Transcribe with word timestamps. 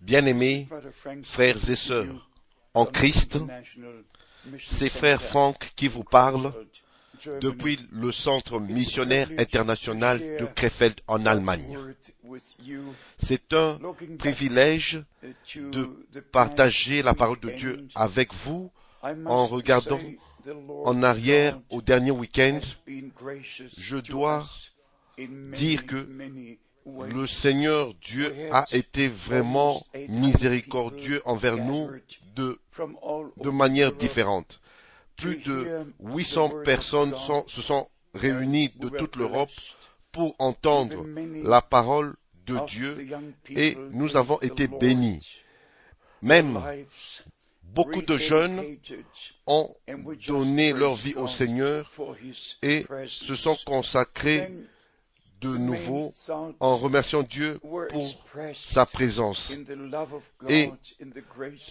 Bien-aimés 0.00 0.68
frères 1.22 1.70
et 1.70 1.76
sœurs 1.76 2.30
en 2.74 2.84
Christ, 2.84 3.38
c'est 4.58 4.90
frère 4.90 5.22
Franck 5.22 5.72
qui 5.76 5.88
vous 5.88 6.04
parle 6.04 6.52
depuis 7.40 7.78
le 7.90 8.12
centre 8.12 8.60
missionnaire 8.60 9.30
international 9.38 10.18
de 10.18 10.44
Krefeld 10.44 11.00
en 11.06 11.24
Allemagne. 11.24 11.78
C'est 13.16 13.54
un 13.54 13.78
privilège 14.18 15.02
de 15.56 16.20
partager 16.32 17.02
la 17.02 17.14
parole 17.14 17.40
de 17.40 17.50
Dieu 17.50 17.86
avec 17.94 18.34
vous 18.34 18.70
en 19.02 19.46
regardant 19.46 20.00
en 20.84 21.02
arrière 21.02 21.58
au 21.70 21.80
dernier 21.80 22.10
week-end. 22.10 22.60
Je 23.78 23.96
dois 23.96 24.46
dire 25.18 25.86
que 25.86 26.06
le 26.86 27.26
Seigneur 27.26 27.94
Dieu 27.94 28.32
a 28.52 28.64
été 28.72 29.08
vraiment 29.08 29.84
miséricordieux 30.08 31.22
envers 31.24 31.56
nous 31.56 31.90
de, 32.36 32.58
de 33.38 33.50
manière 33.50 33.92
différente. 33.92 34.60
Plus 35.16 35.36
de 35.36 35.86
800 36.00 36.62
personnes 36.64 37.16
sont, 37.16 37.44
se 37.46 37.62
sont 37.62 37.88
réunies 38.14 38.70
de 38.76 38.88
toute 38.88 39.16
l'Europe 39.16 39.50
pour 40.12 40.34
entendre 40.38 41.04
la 41.42 41.62
parole 41.62 42.14
de 42.46 42.58
Dieu 42.66 43.08
et 43.50 43.76
nous 43.92 44.16
avons 44.16 44.38
été 44.40 44.68
bénis. 44.68 45.40
Même 46.22 46.60
beaucoup 47.62 48.02
de 48.02 48.16
jeunes 48.16 48.62
ont 49.46 49.74
donné 50.26 50.72
leur 50.72 50.94
vie 50.94 51.14
au 51.14 51.26
Seigneur 51.26 51.90
et 52.62 52.86
se 53.06 53.34
sont 53.34 53.56
consacrés 53.64 54.50
de 55.44 55.58
nouveau 55.58 56.12
en 56.58 56.76
remerciant 56.76 57.22
Dieu 57.22 57.60
pour 57.60 58.04
sa 58.54 58.86
présence. 58.86 59.54
Et 60.48 60.70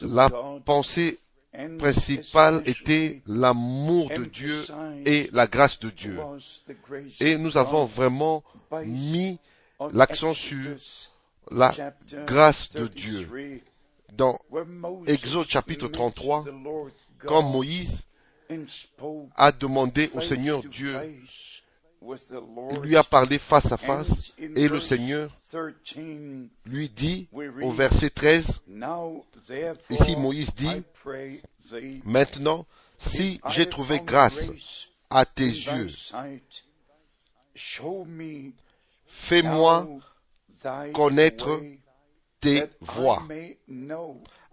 la 0.02 0.30
pensée 0.64 1.20
principale 1.80 2.62
était 2.66 3.22
l'amour 3.28 4.10
de 4.10 4.26
Dieu 4.26 4.66
et 5.06 5.30
la 5.34 5.48
grâce 5.48 5.80
de 5.80 5.90
Dieu. 5.90 6.20
Et 7.20 7.38
nous 7.38 7.58
avons 7.58 7.86
vraiment 7.86 8.44
mis 8.86 9.40
l'accent 9.92 10.34
sur 10.34 10.76
la 11.52 11.74
grâce 12.26 12.74
de 12.74 12.88
Dieu. 12.88 13.62
Dans 14.14 14.38
Exode 15.08 15.48
chapitre 15.48 15.88
33, 15.88 16.46
quand 17.26 17.42
Moïse 17.42 18.04
a 19.36 19.52
demandé 19.52 20.12
au 20.14 20.22
Seigneur 20.22 20.62
Dieu 20.62 20.96
il 22.72 22.80
lui 22.80 22.96
a 22.96 23.04
parlé 23.04 23.38
face 23.38 23.72
à 23.72 23.78
face 23.78 24.34
et 24.38 24.68
le 24.68 24.80
Seigneur 24.80 25.30
lui 26.66 26.90
dit 26.90 27.28
au 27.62 27.72
verset 27.72 28.10
13, 28.10 28.62
ici 29.90 30.16
Moïse 30.18 30.54
dit, 30.54 30.84
maintenant, 32.04 32.66
si 32.98 33.40
j'ai 33.50 33.70
trouvé 33.70 34.02
grâce 34.02 34.52
à 35.10 35.26
tes 35.26 35.46
yeux, 35.46 35.90
fais-moi 39.06 39.88
connaître 40.94 41.62
tes 42.40 42.64
voies. 42.82 43.24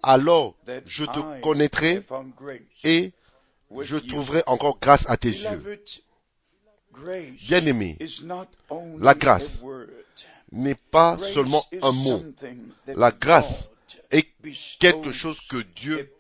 Alors 0.03 0.55
je 0.87 1.05
te 1.05 1.41
connaîtrai 1.41 2.05
et 2.85 3.12
je 3.81 3.97
trouverai 3.97 4.42
encore 4.47 4.79
grâce 4.81 5.09
à 5.09 5.17
tes 5.17 5.31
yeux. 5.31 5.83
Bien-aimé, 7.46 7.96
la 8.98 9.14
grâce 9.14 9.62
n'est 10.52 10.74
pas 10.74 11.16
seulement 11.19 11.64
un 11.83 11.92
mot. 11.92 12.22
La 12.86 13.10
grâce 13.10 13.70
est 14.10 14.28
quelque 14.78 15.12
chose 15.12 15.41
que 15.48 15.58
Dieu 15.77 16.11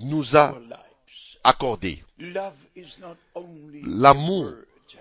nous 0.00 0.36
a 0.36 0.58
accordé. 1.42 2.02
L'amour 3.84 4.52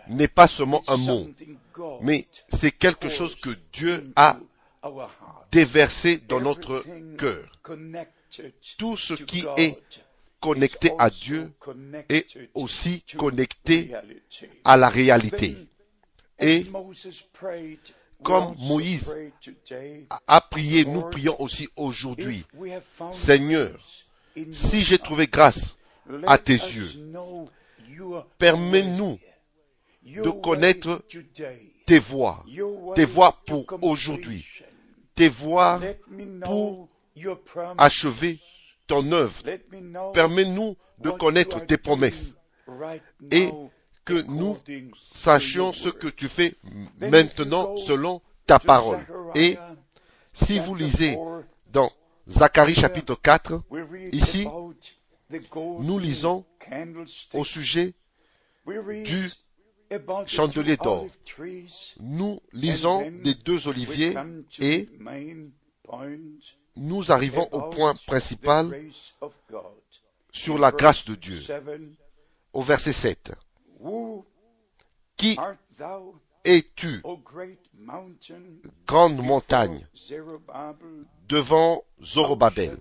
n'est 0.10 0.28
pas 0.28 0.48
seulement 0.48 0.84
un 0.88 0.98
mot, 0.98 1.30
mais 2.02 2.28
c'est 2.50 2.72
quelque 2.72 3.10
chose 3.10 3.36
que 3.36 3.52
Dieu 3.72 4.12
a 4.16 4.38
déversé 5.52 6.18
dans 6.28 6.42
notre 6.42 6.84
cœur. 7.18 7.46
Tout 8.78 8.98
ce 8.98 9.14
qui 9.14 9.46
est 9.58 9.78
connecté 10.44 10.92
à 11.00 11.10
Dieu 11.10 11.54
et 12.10 12.28
aussi 12.54 13.02
connecté 13.18 13.92
à 14.66 14.76
la 14.76 14.90
réalité. 14.90 15.56
Et 16.38 16.66
comme 18.22 18.54
Moïse 18.60 19.10
a 20.28 20.42
prié, 20.42 20.84
nous 20.84 21.10
prions 21.10 21.42
aussi 21.42 21.70
aujourd'hui. 21.78 22.44
Seigneur, 23.14 23.72
si 24.52 24.84
j'ai 24.84 24.98
trouvé 24.98 25.28
grâce 25.28 25.78
à 26.28 26.38
tes 26.38 26.54
yeux, 26.54 26.92
permets-nous 28.38 29.18
de 30.04 30.30
connaître 30.30 31.02
tes 31.86 32.00
voies, 32.00 32.44
tes 32.96 33.06
voies 33.06 33.38
pour 33.46 33.66
aujourd'hui, 33.82 34.46
tes 35.16 35.30
voies 35.30 35.80
pour 36.42 36.90
achever 37.78 38.38
ton 38.88 39.12
œuvre. 39.12 39.42
Permets-nous 40.14 40.76
de 41.00 41.10
connaître 41.12 41.66
tes 41.66 41.78
promesses 41.78 42.36
et 43.32 43.50
que 44.06 44.22
nous 44.22 44.58
sachions 45.12 45.74
ce 45.74 45.90
que 45.90 46.08
tu 46.08 46.28
fais 46.28 46.56
maintenant 47.00 47.78
selon 47.78 48.22
ta 48.46 48.60
parole. 48.60 49.00
Et 49.36 49.58
si 50.34 50.60
vous 50.60 50.76
lisez 50.76 51.18
dans 51.72 51.92
Zacharie 52.28 52.76
chapitre 52.76 53.16
4, 53.16 53.64
ici, 54.12 54.48
nous 55.80 56.00
lisons 56.00 56.46
au 57.34 57.44
sujet 57.44 57.94
du 59.06 59.30
chandelier 60.26 60.78
d'or. 60.78 61.08
Nous 62.00 62.42
lisons 62.52 63.12
des 63.24 63.36
deux 63.36 63.68
oliviers 63.68 64.16
et 64.60 64.90
nous 66.76 67.12
arrivons 67.12 67.48
au 67.52 67.70
point 67.70 67.94
principal 68.08 68.72
sur 70.32 70.58
la 70.58 70.72
grâce 70.72 71.06
de 71.06 71.16
Dieu. 71.16 71.40
Au 72.52 72.62
verset 72.62 72.94
7. 72.94 73.34
Qui 75.18 75.38
es-tu, 76.44 77.02
grande 78.86 79.24
montagne, 79.24 79.88
devant 81.28 81.84
Zorobabel? 82.02 82.78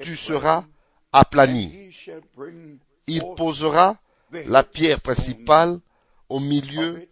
Tu 0.00 0.16
seras 0.16 0.64
aplani. 1.12 1.90
Il 3.06 3.22
posera 3.36 3.96
la 4.46 4.62
pierre 4.62 5.00
principale 5.00 5.80
au 6.28 6.40
milieu 6.40 7.08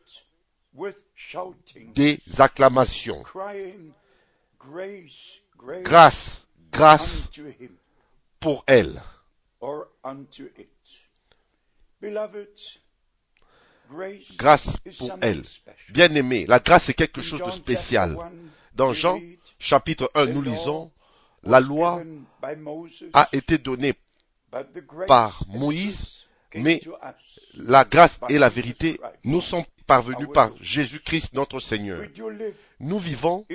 des 1.94 2.20
acclamations. 2.38 3.22
Grâce, 5.82 6.46
grâce 6.72 7.30
pour 8.40 8.64
elle. 8.66 9.02
Grâce 14.36 14.76
pour 14.98 15.18
elle. 15.20 15.42
Bien 15.90 16.14
aimé, 16.14 16.46
la 16.46 16.58
grâce 16.58 16.88
est 16.88 16.94
quelque 16.94 17.22
chose 17.22 17.42
de 17.42 17.50
spécial. 17.50 18.16
Dans 18.74 18.92
Jean 18.92 19.20
chapitre 19.58 20.10
1, 20.14 20.26
nous 20.26 20.42
lisons, 20.42 20.90
la 21.42 21.60
loi 21.60 22.02
a 23.12 23.28
été 23.32 23.58
donnée 23.58 23.94
par 25.06 25.42
Moïse, 25.48 26.26
mais 26.54 26.80
la 27.56 27.84
grâce 27.84 28.20
et 28.28 28.38
la 28.38 28.48
vérité 28.48 29.00
nous 29.24 29.40
sont 29.40 29.64
parvenues 29.86 30.28
par 30.28 30.50
Jésus-Christ 30.60 31.32
notre 31.34 31.60
Seigneur. 31.60 32.02
Nous 32.80 32.98
vivons 32.98 33.46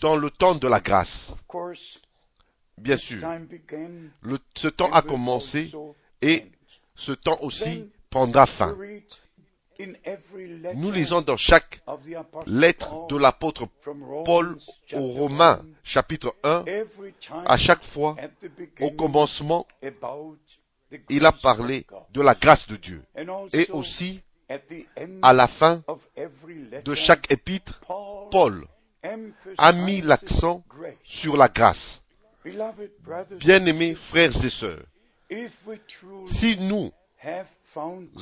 dans 0.00 0.16
le 0.16 0.30
temps 0.30 0.54
de 0.54 0.68
la 0.68 0.80
grâce. 0.80 1.32
Bien 2.78 2.96
sûr, 2.96 3.20
le, 4.22 4.38
ce 4.54 4.68
temps 4.68 4.90
a 4.92 5.02
commencé 5.02 5.70
et 6.22 6.46
ce 6.94 7.12
temps 7.12 7.38
aussi 7.42 7.90
prendra 8.08 8.46
fin. 8.46 8.76
Nous 10.74 10.90
lisons 10.90 11.22
dans 11.22 11.36
chaque 11.36 11.82
lettre 12.46 13.06
de 13.08 13.16
l'apôtre 13.16 13.66
Paul 14.24 14.56
aux 14.92 15.12
Romains, 15.12 15.64
chapitre 15.82 16.34
1, 16.42 16.64
à 17.46 17.56
chaque 17.56 17.84
fois, 17.84 18.16
au 18.80 18.90
commencement, 18.90 19.66
il 21.08 21.24
a 21.24 21.32
parlé 21.32 21.86
de 22.12 22.20
la 22.20 22.34
grâce 22.34 22.66
de 22.66 22.76
Dieu. 22.76 23.02
Et 23.52 23.70
aussi, 23.70 24.20
à 25.22 25.32
la 25.32 25.46
fin 25.46 25.82
de 26.84 26.94
chaque 26.94 27.30
épître, 27.32 27.80
Paul 28.30 28.66
a 29.58 29.72
mis 29.72 30.00
l'accent 30.02 30.64
sur 31.04 31.36
la 31.36 31.48
grâce. 31.48 32.02
Bien-aimés 33.38 33.94
frères 33.94 34.44
et 34.44 34.50
sœurs, 34.50 34.84
si 36.26 36.56
nous 36.58 36.92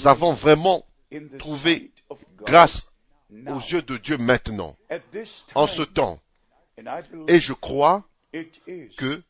avons 0.04 0.32
vraiment 0.32 0.84
trouvé 1.38 1.92
grâce 2.38 2.86
aux 3.30 3.60
yeux 3.60 3.82
de 3.82 3.96
Dieu 3.96 4.19
maintenant, 4.19 4.76
en 5.54 5.66
ce 5.66 5.82
temps. 5.82 6.20
Et 7.28 7.40
je 7.40 7.52
crois 7.52 8.04
que 8.96 9.22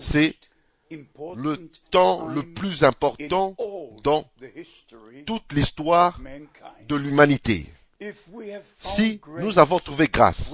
c'est 0.00 0.36
le 1.36 1.70
temps 1.90 2.26
le 2.28 2.42
plus 2.54 2.84
important 2.84 3.54
dans 4.02 4.24
toute 5.26 5.52
l'histoire 5.52 6.18
de 6.86 6.96
l'humanité. 6.96 7.66
Si 8.80 9.20
nous 9.40 9.58
avons 9.58 9.78
trouvé 9.78 10.08
grâce 10.08 10.52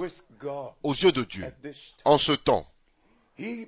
aux 0.81 0.93
yeux 0.93 1.11
de 1.11 1.23
Dieu 1.23 1.45
en 2.03 2.17
ce 2.17 2.31
temps, 2.31 2.65
il 3.37 3.67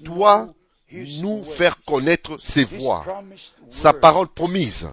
doit 0.00 0.52
nous 0.92 1.44
faire 1.44 1.80
connaître 1.84 2.38
ses 2.40 2.64
voies, 2.64 3.04
sa 3.70 3.92
parole 3.92 4.28
promise. 4.28 4.88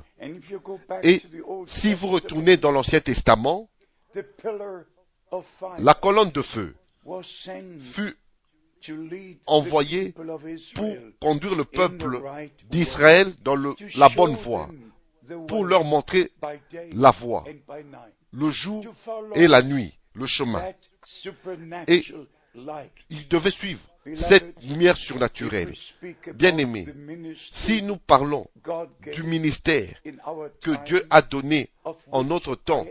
Et 1.03 1.21
si 1.67 1.93
vous 1.93 2.07
retournez 2.07 2.57
dans 2.57 2.71
l'Ancien 2.71 3.01
Testament, 3.01 3.69
la 5.79 5.93
colonne 5.93 6.31
de 6.31 6.41
feu 6.41 6.75
fut 7.81 8.17
envoyée 9.45 10.13
pour 10.75 10.95
conduire 11.19 11.55
le 11.55 11.65
peuple 11.65 12.21
d'Israël 12.69 13.33
dans 13.43 13.55
le, 13.55 13.75
la 13.97 14.09
bonne 14.09 14.35
voie, 14.35 14.69
pour 15.47 15.65
leur 15.65 15.83
montrer 15.83 16.31
la 16.93 17.11
voie, 17.11 17.43
le 18.31 18.49
jour 18.49 18.83
et 19.35 19.47
la 19.47 19.61
nuit, 19.61 19.97
le 20.13 20.25
chemin. 20.25 20.61
Et 21.87 22.03
ils 23.09 23.27
devaient 23.27 23.51
suivre 23.51 23.81
cette 24.15 24.63
lumière 24.63 24.97
surnaturelle. 24.97 25.73
Bien 26.33 26.57
aimé, 26.57 26.85
si 27.53 27.81
nous 27.81 27.97
parlons 27.97 28.47
du 29.13 29.23
ministère 29.23 30.01
que 30.61 30.83
Dieu 30.85 31.05
a 31.09 31.21
donné 31.21 31.69
en 32.11 32.23
notre 32.23 32.55
temps, 32.55 32.85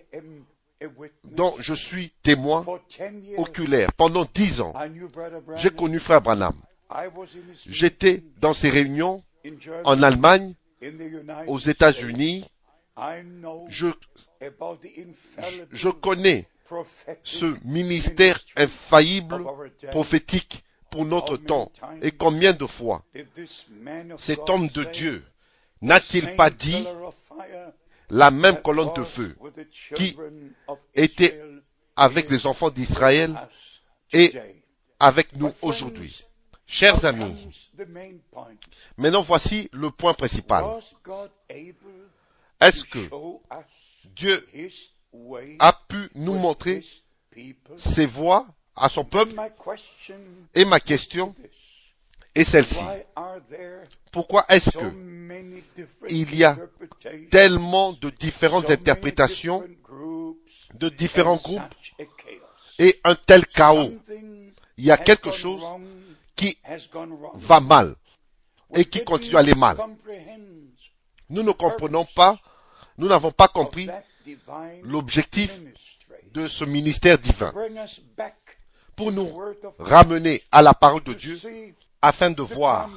dont 1.24 1.54
je 1.58 1.74
suis 1.74 2.12
témoin 2.22 2.64
oculaire 3.36 3.92
pendant 3.92 4.26
dix 4.32 4.60
ans, 4.60 4.72
j'ai 5.56 5.70
connu 5.70 5.98
Frère 5.98 6.22
Branham. 6.22 6.54
J'étais 7.68 8.22
dans 8.40 8.54
ces 8.54 8.70
réunions 8.70 9.22
en 9.84 10.02
Allemagne, 10.02 10.54
aux 11.46 11.58
États-Unis. 11.58 12.44
Je, 13.68 13.86
je 15.70 15.88
connais 15.88 16.48
ce 17.22 17.54
ministère 17.64 18.38
infaillible, 18.56 19.44
prophétique 19.90 20.64
pour 20.90 21.04
notre 21.04 21.36
temps. 21.36 21.70
Et 22.02 22.10
combien 22.10 22.52
de 22.52 22.66
fois 22.66 23.04
cet 24.18 24.50
homme 24.50 24.68
de 24.68 24.84
Dieu 24.84 25.24
n'a-t-il 25.82 26.36
pas 26.36 26.50
dit 26.50 26.86
la 28.10 28.30
même 28.30 28.60
colonne 28.60 28.92
de 28.94 29.04
feu 29.04 29.36
qui 29.94 30.16
était 30.94 31.40
avec 31.96 32.28
les 32.30 32.46
enfants 32.46 32.70
d'Israël 32.70 33.34
et 34.12 34.32
avec 34.98 35.34
nous 35.36 35.52
aujourd'hui? 35.62 36.24
Chers 36.72 37.04
amis, 37.04 37.34
maintenant 38.96 39.22
voici 39.22 39.68
le 39.72 39.90
point 39.90 40.14
principal. 40.14 40.64
Est-ce 42.60 42.84
que 42.84 43.00
Dieu 44.14 44.48
a 45.58 45.72
pu 45.72 46.08
nous 46.14 46.34
montrer 46.34 46.80
ses 47.76 48.06
voies 48.06 48.46
à 48.76 48.88
son 48.88 49.04
peuple? 49.04 49.34
Et 50.54 50.64
ma 50.64 50.78
question 50.78 51.34
est 52.36 52.44
celle-ci. 52.44 52.84
Pourquoi 54.12 54.44
est-ce 54.48 54.70
que 54.70 54.92
il 56.08 56.36
y 56.36 56.44
a 56.44 56.56
tellement 57.32 57.94
de 57.94 58.10
différentes 58.10 58.70
interprétations 58.70 59.64
de 60.74 60.88
différents 60.88 61.36
groupes 61.36 61.74
et 62.78 63.00
un 63.02 63.16
tel 63.16 63.44
chaos? 63.48 63.90
Il 64.76 64.84
y 64.84 64.92
a 64.92 64.96
quelque 64.96 65.32
chose 65.32 65.60
qui 66.40 66.56
va 67.34 67.60
mal 67.60 67.94
et 68.74 68.84
qui 68.86 69.04
continue 69.04 69.36
à 69.36 69.40
aller 69.40 69.54
mal. 69.54 69.76
Nous 71.28 71.42
ne 71.42 71.52
comprenons 71.52 72.06
pas, 72.16 72.38
nous 72.96 73.08
n'avons 73.08 73.30
pas 73.30 73.48
compris 73.48 73.88
l'objectif 74.82 75.60
de 76.32 76.46
ce 76.46 76.64
ministère 76.64 77.18
divin 77.18 77.52
pour 78.96 79.12
nous 79.12 79.30
ramener 79.78 80.42
à 80.50 80.62
la 80.62 80.72
parole 80.72 81.02
de 81.04 81.12
Dieu 81.12 81.38
afin 82.00 82.30
de 82.30 82.42
voir 82.42 82.88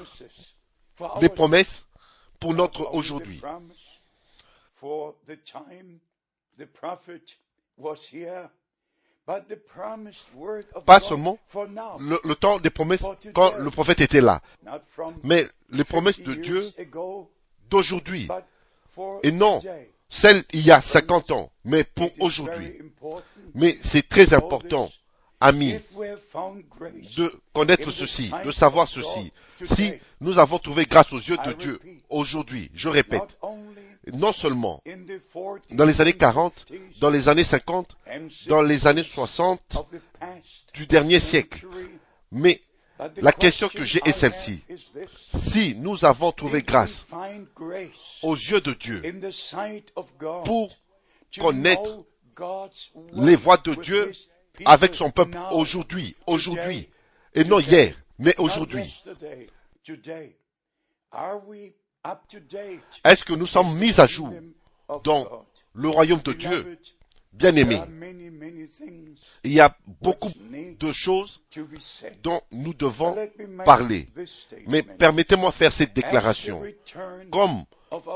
les 1.21 1.29
promesses 1.29 1.85
pour 2.39 2.53
notre 2.53 2.93
aujourd'hui. 2.93 3.41
Pas 10.85 10.99
seulement 10.99 11.39
le, 11.99 12.19
le, 12.23 12.35
temps 12.35 12.59
des 12.59 12.69
promesses 12.69 13.03
quand 13.33 13.57
le 13.57 13.69
prophète 13.71 14.01
était 14.01 14.21
là, 14.21 14.41
mais 15.23 15.45
les 15.69 15.83
promesses 15.85 16.19
de 16.19 16.33
Dieu 16.33 16.61
d'aujourd'hui. 17.69 18.27
Et 19.23 19.31
non 19.31 19.59
celles 20.09 20.43
il 20.53 20.63
y 20.63 20.71
a 20.71 20.79
50 20.79 21.31
ans, 21.31 21.51
mais 21.65 21.83
pour 21.83 22.11
aujourd'hui. 22.19 22.77
Mais 23.55 23.77
c'est 23.81 24.07
très 24.07 24.33
important 24.33 24.89
amis, 25.39 25.75
de 27.17 27.33
connaître 27.51 27.91
ceci, 27.91 28.31
de 28.45 28.51
savoir 28.51 28.87
ceci. 28.87 29.33
Si 29.63 29.93
nous 30.21 30.39
avons 30.39 30.59
trouvé 30.59 30.85
grâce 30.85 31.11
aux 31.11 31.17
yeux 31.17 31.37
de 31.45 31.53
Dieu 31.53 31.79
aujourd'hui, 32.09 32.71
je 32.73 32.89
répète, 32.89 33.39
non 34.11 34.31
seulement 34.31 34.81
dans 35.71 35.85
les 35.85 36.01
années 36.01 36.13
40, 36.13 36.65
dans 36.99 37.09
les 37.09 37.29
années 37.29 37.43
50, 37.43 37.95
dans 38.47 38.61
les 38.61 38.87
années 38.87 39.03
60 39.03 39.61
du 40.73 40.85
dernier 40.87 41.19
siècle, 41.19 41.65
mais 42.31 42.61
la 43.17 43.31
question 43.31 43.69
que 43.69 43.83
j'ai 43.83 44.01
est 44.05 44.11
celle-ci. 44.11 44.63
Si 44.77 45.75
nous 45.75 46.05
avons 46.05 46.31
trouvé 46.31 46.61
grâce 46.61 47.05
aux 48.21 48.35
yeux 48.35 48.61
de 48.61 48.73
Dieu 48.73 49.01
pour 50.45 50.77
connaître 51.37 52.05
les 53.13 53.35
voies 53.35 53.57
de 53.57 53.75
Dieu 53.75 54.11
avec 54.65 54.95
son 54.95 55.11
peuple 55.11 55.37
aujourd'hui, 55.51 56.15
aujourd'hui, 56.27 56.89
et 57.33 57.43
non 57.43 57.59
hier, 57.59 57.95
mais 58.19 58.35
aujourd'hui. 58.37 59.01
Est-ce 63.03 63.23
que 63.23 63.33
nous 63.33 63.45
sommes 63.45 63.77
mis 63.77 63.99
à 63.99 64.07
jour 64.07 64.33
dans 65.03 65.45
le 65.73 65.89
royaume 65.89 66.21
de 66.21 66.33
Dieu? 66.33 66.77
Bien 67.31 67.55
aimé 67.55 67.81
Il 69.43 69.53
y 69.53 69.59
a 69.59 69.75
beaucoup 70.01 70.31
de 70.79 70.91
choses 70.91 71.41
dont 72.21 72.41
nous 72.51 72.73
devons 72.73 73.15
parler. 73.65 74.07
Mais 74.67 74.83
permettez-moi 74.83 75.51
faire 75.51 75.73
cette 75.73 75.93
déclaration. 75.93 76.61
Comme 77.31 77.63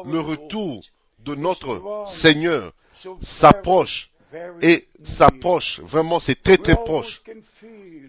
le 0.05 0.19
retour 0.19 0.83
de 1.19 1.35
notre 1.35 2.05
Seigneur 2.09 2.73
s'approche 3.21 4.11
et 4.61 4.87
s'approche, 5.01 5.79
vraiment 5.79 6.19
c'est 6.19 6.41
très 6.41 6.57
très 6.57 6.75
proche. 6.75 7.21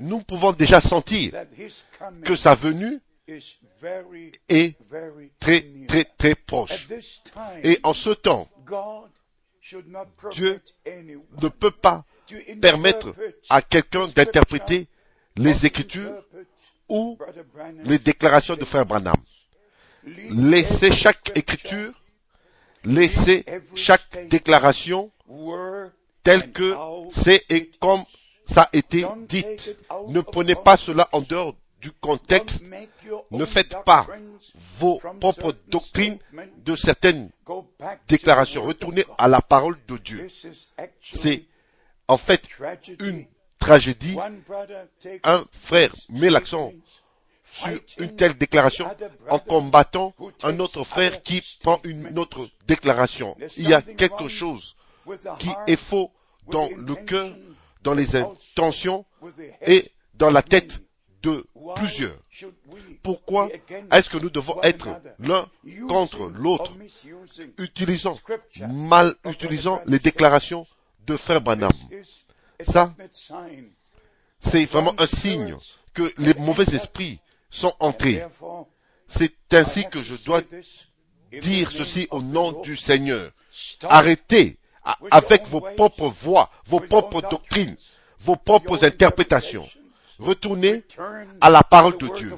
Nous 0.01 0.23
pouvons 0.23 0.53
déjà 0.53 0.81
sentir 0.81 1.33
que 2.25 2.35
sa 2.35 2.55
venue 2.55 3.01
est 4.49 4.77
très 5.39 5.67
très 5.87 6.05
très 6.05 6.35
proche. 6.35 6.87
Et 7.63 7.79
en 7.83 7.93
ce 7.93 8.11
temps, 8.11 8.49
Dieu 10.33 10.61
ne 11.43 11.49
peut 11.49 11.71
pas 11.71 12.05
permettre 12.61 13.15
à 13.49 13.63
quelqu'un 13.63 14.07
d'interpréter 14.09 14.89
les 15.37 15.67
Écritures 15.67 16.25
ou 16.89 17.19
les 17.85 17.99
déclarations 17.99 18.57
de 18.57 18.65
Frère 18.65 18.87
Branham. 18.87 19.17
Laissez 20.05 20.93
chaque 20.93 21.37
Écriture, 21.37 21.93
laissez 22.85 23.45
chaque 23.75 24.29
déclaration 24.29 25.11
tel 26.23 26.51
que 26.53 26.75
c'est 27.11 27.45
et 27.51 27.71
comme 27.79 28.03
ça 28.47 28.63
a 28.63 28.77
été 28.77 29.05
dit. 29.29 29.45
Ne 30.09 30.21
prenez 30.21 30.55
pas 30.55 30.77
cela 30.77 31.09
en 31.13 31.21
dehors 31.21 31.55
du 31.81 31.93
contexte. 31.93 32.63
Ne 33.31 33.45
faites 33.45 33.75
pas 33.85 34.07
vos 34.79 35.01
propres 35.21 35.55
doctrines 35.69 36.19
de 36.59 36.77
certaines 36.77 37.31
déclarations. 38.07 38.65
Retournez 38.65 39.05
à 39.17 39.29
la 39.29 39.41
parole 39.41 39.79
de 39.87 39.97
Dieu. 39.97 40.27
C'est 41.01 41.45
en 42.07 42.17
fait 42.17 42.49
une 43.01 43.27
tragédie. 43.59 44.17
Un 45.25 45.45
frère 45.53 45.95
met 46.11 46.31
l'accent 46.31 46.73
sur 47.43 47.81
une 47.99 48.15
telle 48.15 48.37
déclaration 48.37 48.89
en 49.31 49.39
combattant 49.39 50.15
un 50.43 50.59
autre 50.61 50.85
frère 50.85 51.23
qui 51.23 51.43
prend 51.63 51.81
une 51.85 52.19
autre 52.19 52.49
déclaration. 52.67 53.37
Il 53.57 53.69
y 53.69 53.75
a 53.75 53.83
quelque 53.83 54.29
chose 54.29 54.77
qui 55.39 55.51
est 55.67 55.77
faux 55.77 56.11
dans 56.49 56.69
le 56.69 56.95
cœur, 56.95 57.35
dans 57.83 57.95
les 57.95 58.17
intentions 58.17 59.05
et 59.67 59.85
dans 60.15 60.31
la 60.31 60.43
tête 60.43 60.81
plusieurs. 61.77 62.19
Pourquoi 63.03 63.49
est-ce 63.93 64.11
que 64.11 64.19
nous 64.19 64.31
devons 64.31 64.61
être 64.63 64.89
l'un 65.19 65.49
contre 65.89 66.27
l'autre, 66.29 66.73
utilisant, 67.59 68.17
mal 68.69 69.15
utilisant 69.25 69.81
les 69.87 69.99
déclarations 69.99 70.67
de 71.07 71.17
Frère 71.17 71.41
Branham 71.41 71.73
Ça, 72.61 72.93
c'est 74.41 74.65
vraiment 74.67 74.95
un 74.99 75.07
signe 75.07 75.57
que 75.95 76.13
les 76.19 76.35
mauvais 76.35 76.65
esprits 76.75 77.21
sont 77.51 77.75
entrés. 77.81 78.25
C'est 79.09 79.35
ainsi 79.53 79.89
que 79.89 80.03
je 80.03 80.15
dois 80.25 80.43
dire 81.33 81.71
ceci 81.71 82.07
au 82.11 82.23
nom 82.23 82.61
du 82.63 82.77
Seigneur. 82.77 83.33
Arrêtez 83.83 84.59
avec 85.11 85.47
vos 85.47 85.61
propres 85.61 86.09
voix, 86.09 86.51
vos 86.67 86.81
propres 86.81 87.23
doctrines, 87.23 87.77
vos 88.21 88.37
propres 88.37 88.85
interprétations. 88.85 89.67
Retournez 90.19 90.83
à 91.41 91.51
la 91.51 91.63
parole 91.63 91.97
de 91.99 92.09
Dieu. 92.17 92.33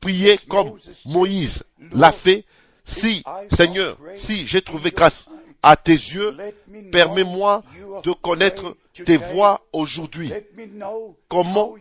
Priez 0.00 0.38
comme 0.48 0.76
Moïse 1.06 1.64
l'a 1.92 2.12
fait. 2.12 2.44
Si, 2.84 3.22
Seigneur, 3.50 3.98
si 4.14 4.46
j'ai 4.46 4.60
trouvé 4.60 4.90
grâce 4.90 5.26
à 5.62 5.76
tes 5.76 5.92
yeux, 5.92 6.36
permets-moi 6.92 7.62
de 8.02 8.12
connaître 8.12 8.76
tes 8.92 9.16
voix 9.16 9.66
aujourd'hui. 9.72 10.30
Comment 11.28 11.74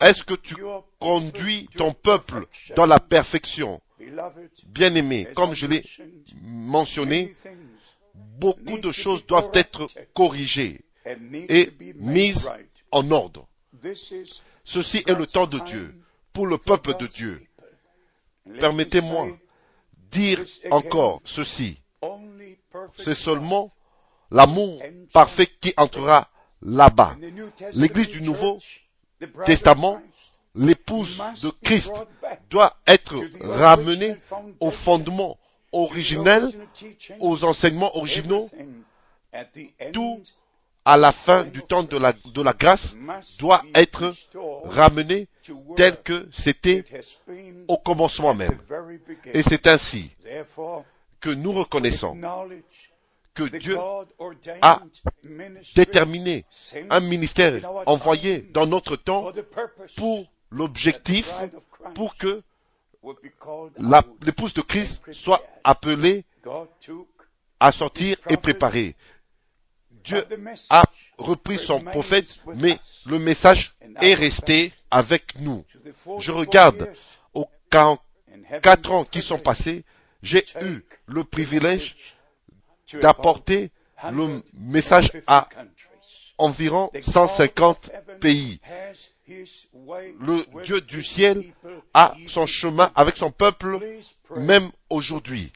est-ce 0.00 0.24
que 0.24 0.34
tu 0.34 0.56
conduis 0.98 1.68
ton 1.76 1.92
peuple 1.92 2.46
dans 2.74 2.86
la 2.86 2.98
perfection? 2.98 3.80
Bien-aimé, 4.66 5.28
comme 5.36 5.54
je 5.54 5.68
l'ai 5.68 5.84
mentionné, 6.42 7.32
beaucoup 8.14 8.78
de 8.78 8.90
choses 8.90 9.24
doivent 9.24 9.50
être 9.54 9.86
corrigées 10.12 10.80
et 11.06 11.70
mises 11.94 12.48
en 12.94 13.10
ordre. 13.10 13.46
Ceci 14.64 15.02
est 15.06 15.18
le 15.18 15.26
temps 15.26 15.46
de 15.46 15.58
Dieu 15.58 15.94
pour 16.32 16.46
le 16.46 16.56
peuple 16.56 16.96
de 16.96 17.06
Dieu. 17.06 17.42
Permettez-moi 18.60 19.28
dire 20.10 20.40
encore 20.70 21.20
ceci. 21.24 21.80
C'est 22.98 23.14
seulement 23.14 23.72
l'amour 24.30 24.80
parfait 25.12 25.46
qui 25.46 25.74
entrera 25.76 26.30
là-bas. 26.62 27.16
L'église 27.74 28.10
du 28.10 28.22
Nouveau 28.22 28.58
Testament, 29.44 30.00
l'épouse 30.54 31.20
de 31.42 31.50
Christ, 31.62 31.92
doit 32.48 32.76
être 32.86 33.16
ramenée 33.40 34.16
au 34.60 34.70
fondement 34.70 35.38
originel, 35.72 36.48
aux 37.20 37.42
enseignements 37.44 37.96
originaux. 37.96 38.48
Tout 39.92 40.22
à 40.84 40.96
la 40.96 41.12
fin 41.12 41.44
du 41.44 41.62
temps 41.62 41.82
de 41.82 41.96
la, 41.96 42.52
grâce 42.52 42.94
doit 43.38 43.62
être 43.74 44.12
ramené 44.64 45.28
tel 45.76 45.96
que 46.02 46.28
c'était 46.32 46.84
au 47.68 47.78
commencement 47.78 48.34
même. 48.34 48.58
Et 49.32 49.42
c'est 49.42 49.66
ainsi 49.66 50.10
que 51.20 51.30
nous 51.30 51.52
reconnaissons 51.52 52.18
que 53.32 53.44
Dieu 53.44 53.76
a 54.62 54.82
déterminé 55.74 56.44
un 56.90 57.00
ministère 57.00 57.60
envoyé 57.86 58.42
dans 58.52 58.66
notre 58.66 58.96
temps 58.96 59.32
pour 59.96 60.26
l'objectif, 60.50 61.32
pour 61.94 62.16
que 62.16 62.42
l'épouse 64.22 64.54
de 64.54 64.60
Christ 64.60 65.02
soit 65.12 65.42
appelée 65.64 66.24
à 67.58 67.72
sortir 67.72 68.16
et 68.28 68.36
préparer. 68.36 68.94
Dieu 70.04 70.24
a 70.70 70.84
repris 71.18 71.58
son 71.58 71.80
prophète, 71.80 72.40
mais 72.56 72.78
le 73.06 73.18
message 73.18 73.74
est 74.00 74.14
resté 74.14 74.72
avec 74.90 75.38
nous. 75.40 75.64
Je 76.20 76.32
regarde 76.32 76.92
aux 77.32 77.48
quatre 78.62 78.92
ans 78.92 79.04
qui 79.04 79.22
sont 79.22 79.38
passés, 79.38 79.84
j'ai 80.22 80.44
eu 80.62 80.84
le 81.06 81.24
privilège 81.24 81.96
d'apporter 83.00 83.70
le 84.12 84.42
message 84.54 85.10
à 85.26 85.48
environ 86.38 86.90
150 87.00 87.90
pays. 88.20 88.60
Le 89.26 90.64
Dieu 90.64 90.80
du 90.80 91.02
ciel 91.02 91.52
a 91.94 92.14
son 92.26 92.46
chemin 92.46 92.92
avec 92.94 93.16
son 93.16 93.30
peuple, 93.30 93.80
même 94.36 94.70
aujourd'hui. 94.90 95.52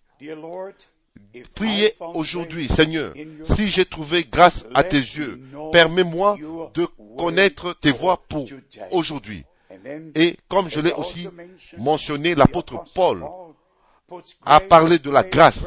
Priez 1.55 1.95
aujourd'hui, 2.15 2.69
Seigneur, 2.69 3.13
si 3.45 3.69
j'ai 3.69 3.85
trouvé 3.85 4.25
grâce 4.25 4.65
à 4.75 4.83
tes 4.83 4.97
yeux, 4.97 5.41
permets-moi 5.73 6.37
de 6.75 6.87
connaître 7.17 7.75
tes 7.75 7.93
voies 7.93 8.23
pour 8.29 8.47
aujourd'hui. 8.91 9.45
Et 10.15 10.37
comme 10.49 10.69
je 10.69 10.81
l'ai 10.81 10.93
aussi 10.93 11.29
mentionné, 11.77 12.35
l'apôtre 12.35 12.83
Paul 12.95 13.25
a 14.45 14.61
parlé 14.61 14.99
de 14.99 15.11
la 15.11 15.23
grâce, 15.23 15.67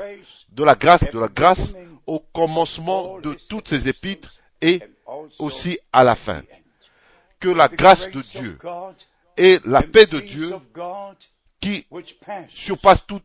de 0.49 0.63
la 0.63 0.75
grâce, 0.75 1.09
de 1.11 1.19
la 1.19 1.27
grâce 1.27 1.73
au 2.07 2.19
commencement 2.19 3.19
de 3.19 3.35
toutes 3.49 3.67
ces 3.67 3.87
épîtres 3.87 4.33
et 4.61 4.81
aussi 5.39 5.79
à 5.93 6.03
la 6.03 6.15
fin. 6.15 6.41
Que 7.39 7.49
la 7.49 7.67
grâce 7.67 8.09
de 8.11 8.21
Dieu 8.21 8.57
et 9.37 9.59
la 9.65 9.81
paix 9.81 10.05
de 10.05 10.19
Dieu 10.19 10.51
qui 11.59 11.85
surpasse 12.49 13.05
toute 13.05 13.23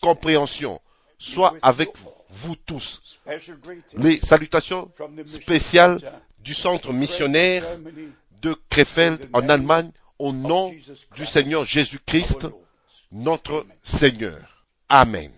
compréhension 0.00 0.80
soit 1.18 1.54
avec 1.62 1.90
vous 2.30 2.56
tous. 2.56 3.20
Les 3.96 4.20
salutations 4.20 4.90
spéciales 5.26 5.98
du 6.38 6.54
centre 6.54 6.92
missionnaire 6.92 7.64
de 8.42 8.56
Krefeld 8.70 9.28
en 9.32 9.48
Allemagne 9.48 9.90
au 10.18 10.32
nom 10.32 10.72
du 11.16 11.26
Seigneur 11.26 11.64
Jésus-Christ, 11.64 12.48
notre 13.12 13.66
Seigneur. 13.82 14.64
Amen. 14.88 15.32